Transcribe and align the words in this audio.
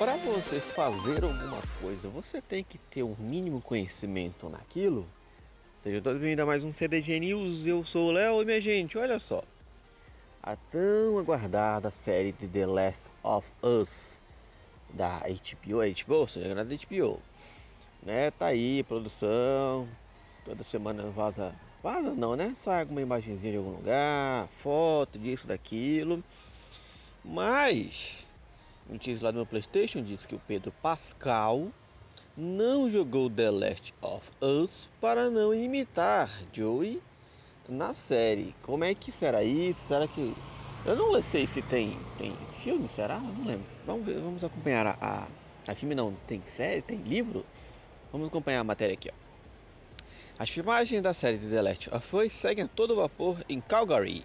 para 0.00 0.16
você 0.16 0.58
fazer 0.60 1.22
alguma 1.22 1.60
coisa, 1.78 2.08
você 2.08 2.40
tem 2.40 2.64
que 2.64 2.78
ter 2.78 3.02
um 3.02 3.14
mínimo 3.18 3.60
conhecimento 3.60 4.48
naquilo. 4.48 5.06
Seja 5.76 6.00
todos 6.00 6.18
bem-vindos 6.18 6.42
a 6.42 6.46
mais 6.46 6.64
um 6.64 6.72
CDG 6.72 7.20
News. 7.20 7.66
Eu 7.66 7.84
sou 7.84 8.08
o 8.08 8.12
Léo 8.12 8.40
e 8.40 8.46
minha 8.46 8.62
gente, 8.62 8.96
olha 8.96 9.18
só. 9.18 9.44
A 10.42 10.56
tão 10.56 11.18
aguardada 11.18 11.90
série 11.90 12.32
de 12.32 12.48
The 12.48 12.64
Last 12.64 13.10
of 13.22 13.46
Us 13.62 14.18
da 14.88 15.18
HBO, 15.18 15.80
HBO, 15.80 16.26
seja 16.26 16.54
da 16.54 16.64
HBO, 16.64 17.20
né? 18.02 18.30
Tá 18.30 18.46
aí, 18.46 18.82
produção. 18.84 19.86
Toda 20.46 20.62
semana 20.62 21.10
vaza, 21.10 21.54
vaza 21.82 22.14
não, 22.14 22.36
né? 22.36 22.54
Sai 22.56 22.80
alguma 22.80 23.02
imagenzinha 23.02 23.52
de 23.52 23.58
algum 23.58 23.72
lugar, 23.72 24.48
foto 24.62 25.18
disso, 25.18 25.46
daquilo. 25.46 26.24
Mas 27.22 28.29
notícia 28.92 29.24
lá 29.24 29.30
do 29.30 29.36
meu 29.36 29.46
Playstation 29.46 30.02
diz 30.02 30.26
que 30.26 30.34
o 30.34 30.40
Pedro 30.46 30.72
Pascal 30.82 31.68
não 32.36 32.90
jogou 32.90 33.30
The 33.30 33.50
Last 33.50 33.94
of 34.02 34.28
Us 34.40 34.88
para 35.00 35.30
não 35.30 35.54
imitar 35.54 36.30
Joey 36.52 37.00
na 37.68 37.94
série. 37.94 38.54
Como 38.62 38.84
é 38.84 38.94
que 38.94 39.12
será 39.12 39.42
isso? 39.42 39.86
Será 39.86 40.08
que. 40.08 40.34
Eu 40.84 40.96
não 40.96 41.22
sei 41.22 41.46
se 41.46 41.60
tem, 41.62 41.96
tem 42.18 42.34
filme, 42.62 42.88
será? 42.88 43.16
Eu 43.16 43.22
não 43.22 43.44
lembro. 43.44 43.66
Vamos 43.86 44.06
ver, 44.06 44.20
vamos 44.20 44.42
acompanhar 44.42 44.86
a, 44.86 44.96
a, 45.00 45.28
a 45.70 45.74
filme 45.74 45.94
não. 45.94 46.14
Tem 46.26 46.42
série, 46.44 46.82
tem 46.82 46.98
livro? 46.98 47.44
Vamos 48.10 48.28
acompanhar 48.28 48.60
a 48.60 48.64
matéria 48.64 48.94
aqui, 48.94 49.10
ó. 49.12 49.30
As 50.38 50.48
filmagens 50.48 51.02
da 51.02 51.12
série 51.12 51.36
de 51.36 51.48
The 51.50 51.62
Last 51.62 51.94
of 51.94 52.16
Us 52.16 52.32
seguem 52.32 52.64
a 52.64 52.68
todo 52.68 52.96
vapor 52.96 53.44
em 53.46 53.60
Calgary, 53.60 54.24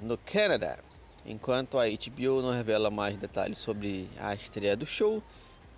no 0.00 0.16
Canadá. 0.16 0.78
Enquanto 1.26 1.78
a 1.78 1.84
HBO 1.86 2.42
não 2.42 2.50
revela 2.50 2.90
mais 2.90 3.16
detalhes 3.16 3.58
sobre 3.58 4.10
a 4.18 4.34
estreia 4.34 4.76
do 4.76 4.84
show, 4.84 5.22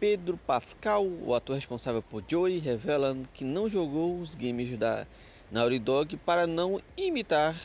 Pedro 0.00 0.36
Pascal, 0.36 1.06
o 1.06 1.34
ator 1.34 1.54
responsável 1.54 2.02
por 2.02 2.22
Joey, 2.26 2.58
revela 2.58 3.16
que 3.32 3.44
não 3.44 3.68
jogou 3.68 4.20
os 4.20 4.34
games 4.34 4.76
da 4.76 5.06
Naughty 5.50 5.78
Dog 5.78 6.16
para 6.18 6.46
não 6.46 6.82
imitar 6.96 7.56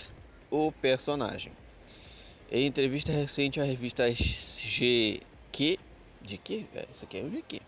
o 0.51 0.71
personagem. 0.71 1.51
Em 2.51 2.67
entrevista 2.67 3.11
recente 3.11 3.59
à 3.59 3.63
revista 3.63 4.03
GQ, 4.11 5.79
de 6.21 6.37
que? 6.37 6.67
É, 6.75 6.85
isso 6.93 7.03
aqui 7.03 7.17
é 7.17 7.23
o 7.23 7.29
GQ. 7.29 7.61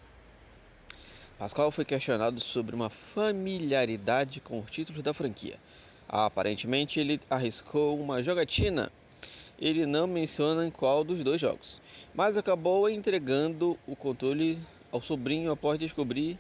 Pascal 1.40 1.72
foi 1.72 1.84
questionado 1.84 2.40
sobre 2.40 2.76
uma 2.76 2.90
familiaridade 2.90 4.40
com 4.40 4.60
os 4.60 4.70
títulos 4.70 5.02
da 5.02 5.14
franquia. 5.14 5.58
Aparentemente, 6.08 7.00
ele 7.00 7.20
arriscou 7.30 8.00
uma 8.00 8.22
jogatina 8.22 8.92
ele 9.60 9.86
não 9.86 10.08
menciona 10.08 10.66
em 10.66 10.72
qual 10.72 11.04
dos 11.04 11.24
dois 11.24 11.40
jogos, 11.40 11.82
mas 12.14 12.38
acabou 12.38 12.90
entregando 12.90 13.78
o 13.88 13.96
controle 13.96 14.60
ao 14.92 15.02
sobrinho 15.02 15.52
após 15.52 15.80
descobrir 15.80 16.38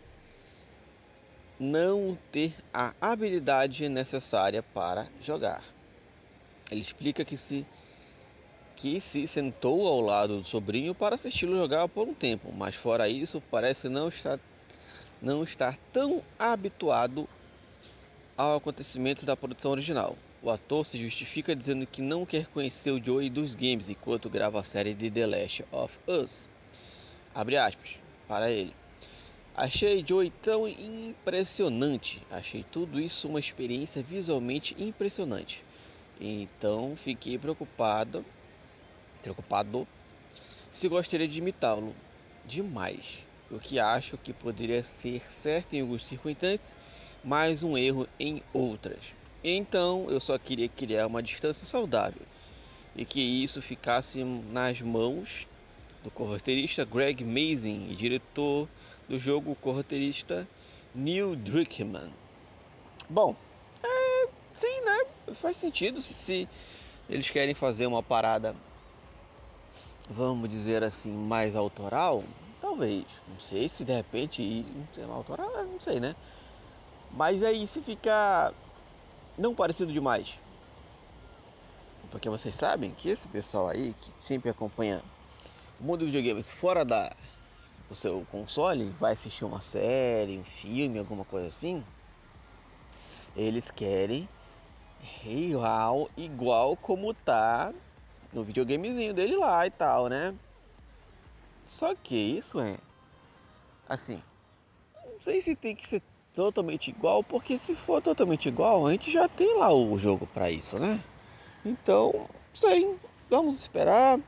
não 1.59 2.17
ter 2.31 2.53
a 2.73 2.93
habilidade 2.99 3.87
necessária 3.87 4.61
para 4.61 5.07
jogar. 5.21 5.63
Ele 6.69 6.81
explica 6.81 7.23
que 7.23 7.37
se 7.37 7.65
que 8.75 8.99
se 8.99 9.27
sentou 9.27 9.87
ao 9.87 10.01
lado 10.01 10.39
do 10.39 10.43
sobrinho 10.43 10.95
para 10.95 11.15
assisti-lo 11.15 11.55
jogar 11.55 11.87
por 11.87 12.07
um 12.07 12.13
tempo, 12.13 12.51
mas 12.51 12.73
fora 12.75 13.07
isso 13.07 13.41
parece 13.51 13.87
não 13.87 14.07
estar 14.09 14.39
não 15.21 15.43
estar 15.43 15.77
tão 15.93 16.21
habituado 16.37 17.29
ao 18.35 18.57
acontecimento 18.57 19.25
da 19.25 19.37
produção 19.37 19.71
original. 19.71 20.17
O 20.45 20.51
ator 20.51 20.85
se 20.85 20.99
justifica 20.99 21.55
dizendo 21.55 21.87
que 21.87 22.01
não 22.01 22.25
quer 22.25 22.47
conhecer 22.47 22.91
o 22.91 23.01
Joey 23.01 23.29
dos 23.29 23.55
games 23.55 23.87
enquanto 23.87 24.29
grava 24.29 24.59
a 24.59 24.63
série 24.63 24.93
de 24.93 25.09
The 25.09 25.25
Last 25.25 25.65
of 25.71 25.97
Us. 26.05 26.49
Abre 27.33 27.55
aspas, 27.55 27.91
para 28.27 28.51
ele. 28.51 28.73
Achei 29.55 30.03
Joey 30.05 30.31
tão 30.41 30.67
impressionante. 30.67 32.21
Achei 32.29 32.65
tudo 32.69 32.99
isso 32.99 33.29
uma 33.29 33.39
experiência 33.39 34.03
visualmente 34.03 34.75
impressionante. 34.77 35.63
Então 36.19 36.93
fiquei 36.97 37.37
preocupado, 37.37 38.25
preocupado 39.21 39.87
se 40.73 40.89
gostaria 40.89 41.27
de 41.27 41.39
imitá-lo 41.39 41.95
demais. 42.45 43.19
O 43.49 43.59
que 43.59 43.79
acho 43.79 44.17
que 44.17 44.33
poderia 44.33 44.83
ser 44.83 45.21
certo 45.21 45.73
em 45.73 45.79
algumas 45.79 46.03
circunstâncias, 46.03 46.75
mas 47.23 47.63
um 47.63 47.77
erro 47.77 48.09
em 48.19 48.43
outras. 48.51 49.22
Então 49.43 50.09
eu 50.09 50.21
só 50.21 50.37
queria 50.37 50.69
criar 50.69 51.07
uma 51.07 51.21
distância 51.21 51.67
saudável 51.67 52.21
e 52.95 53.03
que 53.03 53.19
isso 53.19 53.61
ficasse 53.61 54.23
nas 54.23 54.79
mãos 54.81 55.47
do 56.03 56.09
corroterista 56.09 56.85
Greg 56.85 57.23
Mazin 57.25 57.89
e 57.89 57.95
diretor 57.95 58.69
do 59.09 59.19
jogo 59.19 59.55
corroterista 59.55 60.47
Neil 60.95 61.35
Druckmann. 61.35 62.11
Bom, 63.09 63.35
é, 63.83 64.27
sim, 64.53 64.81
né? 64.85 65.35
Faz 65.35 65.57
sentido 65.57 66.01
se 66.01 66.47
eles 67.09 67.29
querem 67.29 67.53
fazer 67.53 67.85
uma 67.85 68.01
parada, 68.01 68.55
vamos 70.09 70.49
dizer 70.49 70.83
assim, 70.83 71.11
mais 71.11 71.55
autoral. 71.55 72.23
Talvez, 72.61 73.05
não 73.27 73.39
sei 73.39 73.67
se 73.67 73.83
de 73.83 73.93
repente 73.93 74.41
não 74.73 74.87
sei, 74.93 75.03
autoral, 75.03 75.51
não 75.65 75.79
sei, 75.81 75.99
né? 75.99 76.15
Mas 77.11 77.43
aí 77.43 77.67
se 77.67 77.81
ficar 77.81 78.53
não 79.37 79.55
parecido 79.55 79.91
demais. 79.91 80.39
Porque 82.11 82.29
vocês 82.29 82.55
sabem 82.55 82.91
que 82.91 83.09
esse 83.09 83.27
pessoal 83.27 83.67
aí 83.67 83.93
que 83.95 84.11
sempre 84.19 84.49
acompanha 84.49 85.01
o 85.79 85.83
mundo 85.83 85.99
dos 85.99 86.07
videogames 86.09 86.49
fora 86.49 86.85
da 86.85 87.11
o 87.89 87.95
seu 87.95 88.25
console, 88.31 88.89
vai 88.99 89.13
assistir 89.13 89.45
uma 89.45 89.61
série, 89.61 90.37
um 90.37 90.43
filme, 90.43 90.97
alguma 90.97 91.23
coisa 91.25 91.47
assim, 91.47 91.83
eles 93.35 93.69
querem 93.71 94.27
real 95.21 96.09
igual 96.15 96.77
como 96.77 97.13
tá 97.13 97.73
no 98.31 98.43
videogamezinho 98.43 99.13
dele 99.13 99.35
lá 99.35 99.67
e 99.67 99.71
tal, 99.71 100.07
né? 100.07 100.33
Só 101.67 101.93
que 101.93 102.15
isso 102.15 102.59
é 102.59 102.77
assim, 103.87 104.21
não 105.05 105.21
sei 105.21 105.41
se 105.41 105.55
tem 105.55 105.75
que 105.75 105.87
ser 105.87 106.01
totalmente 106.35 106.89
igual, 106.89 107.23
porque 107.23 107.57
se 107.59 107.75
for 107.75 108.01
totalmente 108.01 108.47
igual, 108.47 108.87
a 108.87 108.91
gente 108.91 109.11
já 109.11 109.27
tem 109.27 109.57
lá 109.57 109.73
o 109.73 109.97
jogo 109.97 110.27
para 110.27 110.49
isso, 110.49 110.79
né? 110.79 110.99
Então, 111.65 112.27
sei, 112.53 112.95
vamos 113.29 113.59
esperar. 113.59 114.19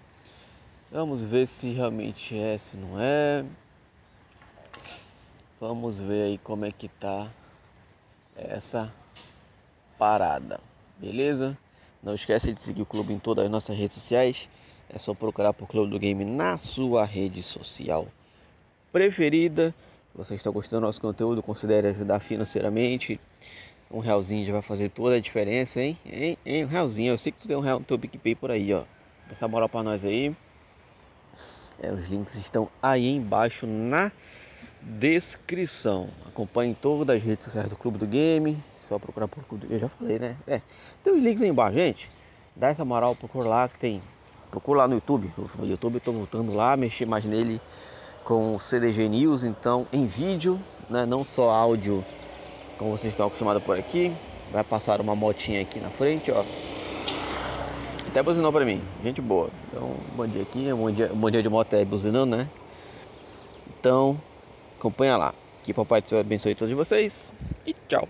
Vamos 0.91 1.23
ver 1.23 1.47
se 1.47 1.73
realmente 1.73 2.37
é, 2.37 2.57
se 2.57 2.77
não 2.77 2.99
é. 2.99 3.43
Vamos 5.59 5.99
ver 5.99 6.23
aí 6.23 6.37
como 6.37 6.65
é 6.65 6.71
que 6.71 6.87
tá 6.87 7.29
essa 8.35 8.93
parada. 9.97 10.59
Beleza? 10.97 11.57
Não 12.03 12.13
esquece 12.13 12.53
de 12.53 12.61
seguir 12.61 12.83
o 12.83 12.85
clube 12.85 13.13
em 13.13 13.19
todas 13.19 13.45
as 13.45 13.51
nossas 13.51 13.75
redes 13.77 13.95
sociais. 13.95 14.47
É 14.89 14.99
só 14.99 15.13
procurar 15.13 15.53
por 15.53 15.67
Clube 15.67 15.91
do 15.91 15.99
Game 15.99 16.23
na 16.23 16.57
sua 16.57 17.03
rede 17.03 17.41
social 17.41 18.07
preferida 18.95 19.75
você 20.15 20.35
está 20.35 20.49
gostando 20.49 20.81
do 20.81 20.85
nosso 20.85 21.01
conteúdo, 21.01 21.43
considere 21.43 21.89
ajudar 21.89 22.19
financeiramente. 22.21 23.19
Um 23.91 23.99
realzinho 23.99 24.45
já 24.45 24.53
vai 24.53 24.61
fazer 24.61 24.89
toda 24.89 25.15
a 25.15 25.19
diferença, 25.19 25.81
hein? 25.81 25.97
hein? 26.05 26.37
hein? 26.45 26.63
Um 26.63 26.67
realzinho, 26.67 27.13
eu 27.13 27.17
sei 27.17 27.31
que 27.31 27.39
tu 27.39 27.47
tem 27.47 27.57
um 27.57 27.59
real 27.59 27.79
no 27.79 27.85
teu 27.85 27.99
PicPay 27.99 28.33
por 28.33 28.49
aí, 28.49 28.73
ó. 28.73 28.83
Essa 29.29 29.47
moral 29.47 29.67
pra 29.67 29.83
nós 29.83 30.05
aí. 30.05 30.35
É, 31.81 31.91
os 31.91 32.07
links 32.07 32.35
estão 32.35 32.69
aí 32.81 33.09
embaixo 33.09 33.67
na 33.67 34.09
descrição. 34.81 36.07
Acompanhe 36.25 36.73
todas 36.73 37.17
as 37.17 37.21
redes 37.21 37.43
sociais 37.43 37.67
do 37.67 37.75
Clube 37.75 37.97
do 37.97 38.07
Game. 38.07 38.57
Só 38.81 38.97
procurar 38.97 39.27
por 39.27 39.43
Clube 39.43 39.65
do 39.65 39.69
Game, 39.69 39.81
já 39.81 39.89
falei, 39.89 40.17
né? 40.17 40.37
É, 40.47 40.61
tem 41.03 41.13
os 41.13 41.21
links 41.21 41.41
aí 41.41 41.49
embaixo, 41.49 41.75
gente. 41.75 42.09
Dá 42.55 42.69
essa 42.69 42.85
moral, 42.85 43.15
procura 43.15 43.49
lá 43.49 43.67
que 43.67 43.77
tem. 43.77 44.01
Procura 44.49 44.79
lá 44.79 44.87
no 44.87 44.95
YouTube. 44.95 45.29
No 45.57 45.67
YouTube 45.67 45.95
eu 45.95 46.01
tô 46.01 46.13
voltando 46.13 46.53
lá, 46.53 46.77
mexer 46.77 47.05
mais 47.05 47.25
nele 47.25 47.59
com 48.25 48.55
o 48.55 48.59
CDG 48.59 49.07
News, 49.07 49.43
então 49.43 49.87
em 49.93 50.05
vídeo, 50.05 50.59
né, 50.89 51.05
não 51.05 51.23
só 51.23 51.51
áudio, 51.51 52.03
como 52.77 52.91
vocês 52.91 53.13
estão 53.13 53.27
acostumados 53.27 53.63
por 53.63 53.77
aqui. 53.77 54.11
Vai 54.51 54.63
passar 54.63 54.99
uma 54.99 55.15
motinha 55.15 55.61
aqui 55.61 55.79
na 55.79 55.89
frente, 55.89 56.31
ó. 56.31 56.43
Até 58.07 58.21
buzinou 58.21 58.51
para 58.51 58.65
mim, 58.65 58.81
gente 59.03 59.21
boa. 59.21 59.49
Então, 59.67 59.95
bom 60.15 60.27
dia 60.27 60.41
aqui, 60.41 60.71
bom 60.73 60.91
dia, 60.91 61.07
bom 61.13 61.31
dia 61.31 61.41
de 61.41 61.49
moto 61.49 61.73
é 61.73 61.85
buzinando, 61.85 62.35
né? 62.35 62.49
Então, 63.79 64.19
acompanha 64.77 65.17
lá. 65.17 65.33
Que 65.63 65.73
Papai 65.73 66.01
do 66.01 66.09
Céu 66.09 66.19
abençoe 66.19 66.53
todos 66.53 66.73
vocês 66.75 67.33
e 67.65 67.73
tchau. 67.87 68.07